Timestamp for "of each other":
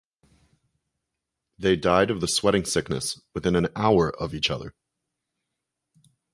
4.09-4.73